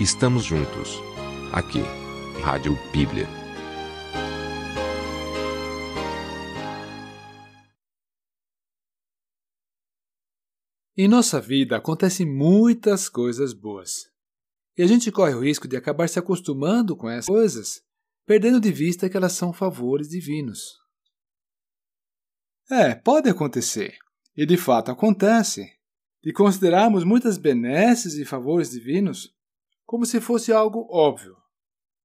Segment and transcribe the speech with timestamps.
[0.00, 1.00] Estamos juntos.
[1.52, 1.80] Aqui,
[2.40, 3.26] Rádio Bíblia.
[10.96, 14.04] Em nossa vida acontecem muitas coisas boas.
[14.76, 17.82] E a gente corre o risco de acabar se acostumando com essas coisas,
[18.24, 20.78] perdendo de vista que elas são favores divinos.
[22.70, 23.98] É, pode acontecer,
[24.36, 25.68] e de fato acontece,
[26.22, 29.36] de considerarmos muitas benesses e favores divinos
[29.88, 31.34] como se fosse algo óbvio,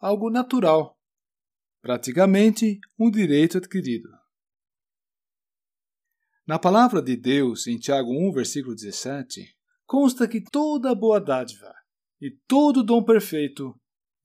[0.00, 0.98] algo natural,
[1.80, 4.08] praticamente um direito adquirido.
[6.44, 9.56] Na palavra de Deus, em Tiago 1, versículo 17,
[9.86, 11.72] consta que toda boa dádiva
[12.20, 13.80] e todo dom perfeito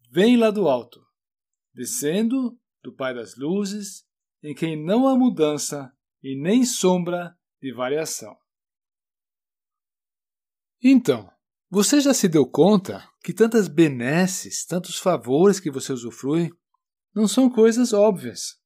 [0.09, 1.05] vem lá do alto,
[1.75, 4.03] descendo do Pai das luzes,
[4.41, 8.35] em quem não há mudança e nem sombra de variação.
[10.81, 11.31] Então,
[11.69, 16.51] você já se deu conta que tantas benesses, tantos favores que você usufrui,
[17.15, 18.57] não são coisas óbvias.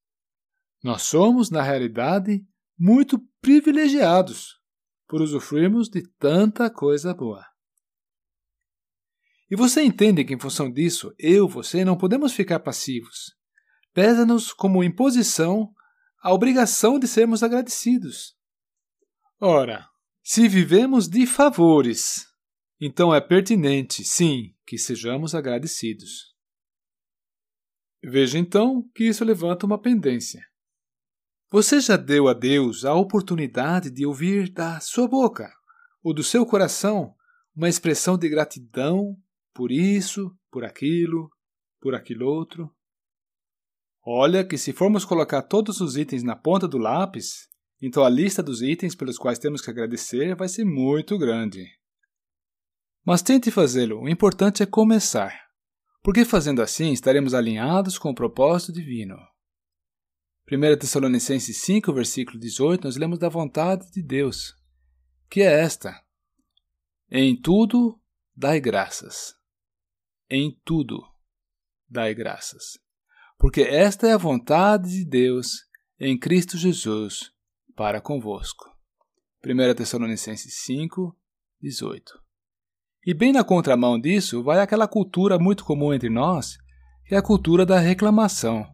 [0.83, 2.44] Nós somos, na realidade,
[2.78, 4.55] muito privilegiados
[5.08, 7.45] por usufruirmos de tanta coisa boa.
[9.50, 13.35] E você entende que, em função disso, eu, você, não podemos ficar passivos.
[13.94, 15.72] Pesa-nos como imposição
[16.22, 18.35] a obrigação de sermos agradecidos.
[19.39, 19.88] Ora,
[20.23, 22.27] se vivemos de favores,
[22.80, 26.36] então é pertinente, sim, que sejamos agradecidos.
[28.03, 30.45] Veja então que isso levanta uma pendência.
[31.50, 35.52] Você já deu a Deus a oportunidade de ouvir da sua boca
[36.03, 37.16] ou do seu coração
[37.56, 39.17] uma expressão de gratidão
[39.53, 41.31] por isso, por aquilo,
[41.81, 42.72] por aquilo outro?
[44.06, 47.47] Olha que se formos colocar todos os itens na ponta do lápis,
[47.81, 51.77] então a lista dos itens pelos quais temos que agradecer vai ser muito grande.
[53.08, 55.33] Mas tente fazê-lo, o importante é começar,
[56.03, 59.16] porque fazendo assim estaremos alinhados com o propósito divino.
[60.51, 64.53] 1 Tessalonicenses 5, versículo 18, nós lemos da vontade de Deus,
[65.29, 66.03] que é esta:
[67.09, 67.97] Em tudo
[68.35, 69.34] dai graças.
[70.29, 71.01] Em tudo
[71.88, 72.78] dai graças.
[73.38, 75.66] Porque esta é a vontade de Deus
[75.97, 77.31] em Cristo Jesus
[77.74, 78.66] para convosco.
[79.45, 81.18] 1 Tessalonicenses 5,
[81.62, 82.26] 18.
[83.06, 86.58] E bem na contramão disso vai aquela cultura muito comum entre nós,
[87.06, 88.69] que é a cultura da reclamação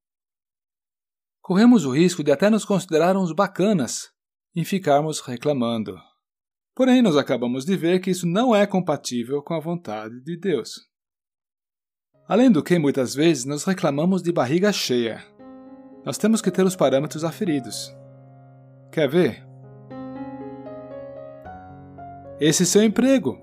[1.43, 4.09] corremos o risco de até nos considerar uns bacanas
[4.55, 5.97] em ficarmos reclamando.
[6.73, 10.87] Porém, nós acabamos de ver que isso não é compatível com a vontade de Deus.
[12.27, 15.21] Além do que, muitas vezes, nós reclamamos de barriga cheia.
[16.05, 17.93] Nós temos que ter os parâmetros aferidos.
[18.89, 19.45] Quer ver?
[22.39, 23.37] Esse seu emprego,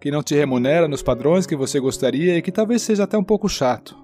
[0.00, 3.24] que não te remunera nos padrões que você gostaria e que talvez seja até um
[3.24, 3.96] pouco chato.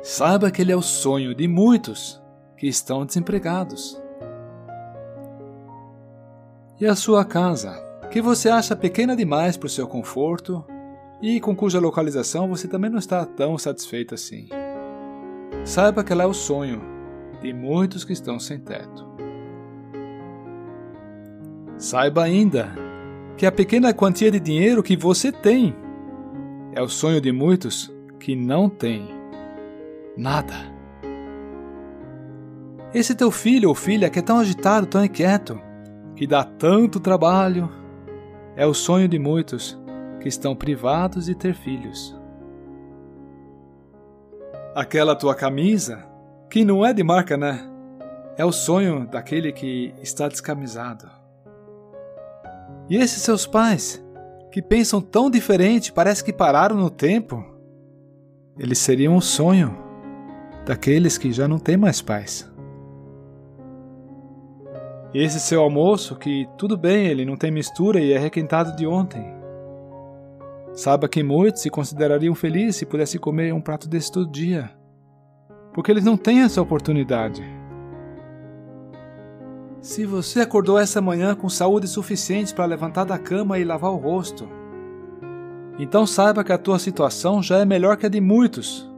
[0.00, 2.22] Saiba que ele é o sonho de muitos
[2.56, 4.00] que estão desempregados.
[6.80, 7.72] E a sua casa,
[8.10, 10.64] que você acha pequena demais para o seu conforto
[11.20, 14.48] e com cuja localização você também não está tão satisfeito assim.
[15.64, 16.80] Saiba que ela é o sonho
[17.40, 19.06] de muitos que estão sem teto.
[21.76, 22.91] Saiba ainda
[23.42, 25.74] que a pequena quantia de dinheiro que você tem
[26.72, 29.08] é o sonho de muitos que não têm
[30.16, 30.54] nada.
[32.94, 35.60] Esse teu filho ou filha que é tão agitado, tão inquieto,
[36.14, 37.68] que dá tanto trabalho,
[38.54, 39.76] é o sonho de muitos
[40.20, 42.16] que estão privados de ter filhos.
[44.72, 46.06] Aquela tua camisa,
[46.48, 47.68] que não é de marca, né?
[48.36, 51.21] É o sonho daquele que está descamisado.
[52.92, 54.04] E esses seus pais,
[54.50, 57.42] que pensam tão diferente, parece que pararam no tempo,
[58.58, 59.74] eles seriam o sonho
[60.66, 62.46] daqueles que já não têm mais pais.
[65.14, 68.86] E esse seu almoço, que tudo bem, ele não tem mistura e é requentado de
[68.86, 69.24] ontem.
[70.74, 74.70] Saiba que muitos se considerariam felizes se pudessem comer um prato desse todo dia.
[75.72, 77.42] Porque eles não têm essa oportunidade.
[79.82, 83.96] Se você acordou essa manhã com saúde suficiente para levantar da cama e lavar o
[83.96, 84.48] rosto,
[85.76, 88.88] então saiba que a tua situação já é melhor que a de muitos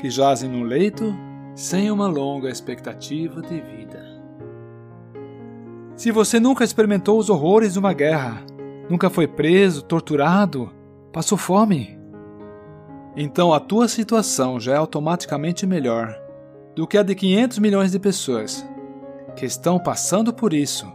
[0.00, 1.14] que jazem no leito
[1.54, 4.04] sem uma longa expectativa de vida.
[5.94, 8.42] Se você nunca experimentou os horrores de uma guerra,
[8.90, 10.68] nunca foi preso, torturado,
[11.12, 11.96] passou fome,
[13.16, 16.12] então a tua situação já é automaticamente melhor
[16.74, 18.66] do que a de 500 milhões de pessoas
[19.36, 20.90] que estão passando por isso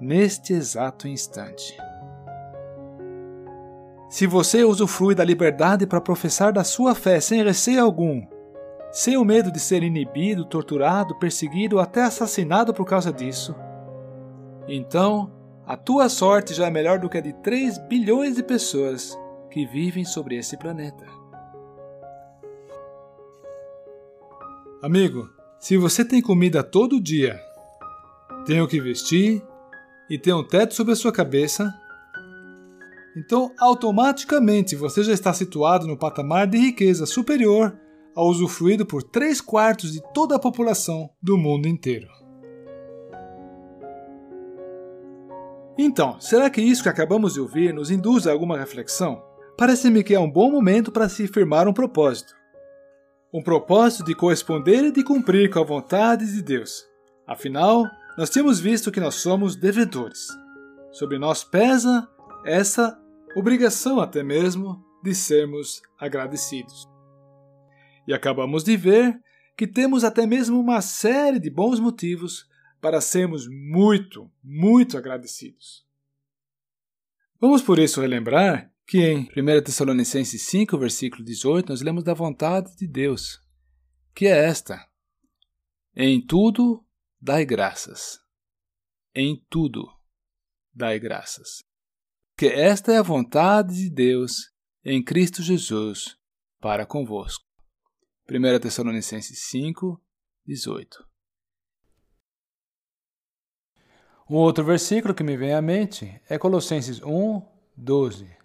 [0.00, 1.76] neste exato instante.
[4.08, 8.26] Se você usufrui da liberdade para professar da sua fé sem receio algum,
[8.90, 13.54] sem o medo de ser inibido, torturado, perseguido ou até assassinado por causa disso,
[14.68, 15.32] então
[15.66, 19.18] a tua sorte já é melhor do que a de 3 bilhões de pessoas
[19.48, 21.06] que vivem sobre esse planeta.
[24.82, 27.40] Amigo, se você tem comida todo dia,
[28.44, 29.42] tem o que vestir
[30.10, 31.72] e tem um teto sobre a sua cabeça,
[33.16, 37.78] então automaticamente você já está situado no patamar de riqueza superior
[38.14, 42.08] ao usufruído por 3 quartos de toda a população do mundo inteiro.
[45.78, 49.22] Então, será que isso que acabamos de ouvir nos induz a alguma reflexão?
[49.56, 52.34] Parece-me que é um bom momento para se firmar um propósito.
[53.32, 56.84] Um propósito de corresponder e de cumprir com a vontade de Deus.
[57.26, 57.86] Afinal,
[58.16, 60.28] nós temos visto que nós somos devedores.
[60.92, 62.08] Sobre nós pesa
[62.44, 63.00] essa
[63.34, 66.86] obrigação até mesmo de sermos agradecidos.
[68.06, 69.18] E acabamos de ver
[69.56, 72.46] que temos até mesmo uma série de bons motivos
[72.80, 75.86] para sermos muito, muito agradecidos.
[77.40, 82.76] Vamos por isso relembrar que em 1 Tessalonicenses 5, versículo 18, nós lemos da vontade
[82.76, 83.40] de Deus,
[84.14, 84.86] que é esta:
[85.96, 86.84] Em tudo
[87.22, 88.18] dai graças.
[89.14, 89.86] Em tudo
[90.74, 91.62] dai graças.
[92.36, 94.52] Que esta é a vontade de Deus
[94.84, 96.18] em Cristo Jesus
[96.60, 97.44] para convosco.
[98.28, 100.02] 1 Tessalonicenses 5,
[100.44, 101.08] 18.
[104.28, 107.40] Um outro versículo que me vem à mente é Colossenses 1,
[107.76, 108.42] 12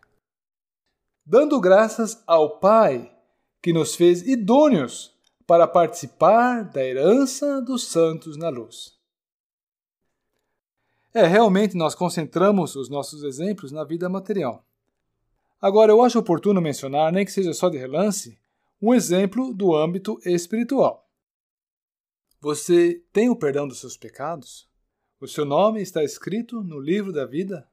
[1.27, 3.13] dando graças ao Pai
[3.61, 5.13] que nos fez idôneos
[5.47, 8.97] para participar da herança dos santos na luz.
[11.13, 14.63] É, realmente nós concentramos os nossos exemplos na vida material.
[15.59, 18.37] Agora, eu acho oportuno mencionar, nem que seja só de relance,
[18.79, 21.09] um exemplo do âmbito espiritual.
[22.39, 24.69] Você tem o perdão dos seus pecados?
[25.19, 27.67] O seu nome está escrito no livro da vida?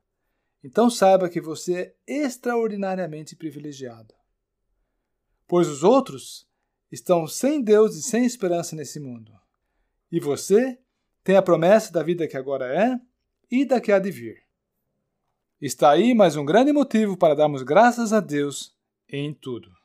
[0.62, 4.15] Então saiba que você é extraordinariamente privilegiado.
[5.47, 6.49] Pois os outros
[6.90, 9.32] estão sem Deus e sem esperança nesse mundo.
[10.10, 10.78] E você
[11.22, 13.00] tem a promessa da vida que agora é
[13.50, 14.42] e da que há de vir.
[15.60, 18.76] Está aí mais um grande motivo para darmos graças a Deus
[19.08, 19.83] em tudo.